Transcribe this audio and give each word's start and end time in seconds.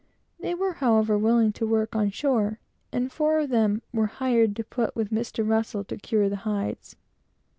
They 0.39 0.55
were, 0.55 0.73
however, 0.73 1.15
willing 1.15 1.53
to 1.53 1.67
work 1.67 1.95
on 1.95 2.09
shore, 2.09 2.57
and 2.91 3.11
four 3.11 3.37
of 3.37 3.49
them 3.51 3.83
were 3.93 4.07
hired 4.07 4.57
and 4.57 4.69
put 4.71 4.95
with 4.95 5.11
Mr. 5.11 5.47
Russell 5.47 5.83
to 5.83 5.95
cure 5.95 6.27
the 6.27 6.37
hides. 6.37 6.95